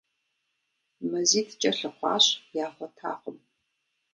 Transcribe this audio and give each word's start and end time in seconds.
МазитӀкӀэ 1.09 1.71
лъыхъуащ, 1.77 2.25
ягъуэтакъым. 2.65 3.37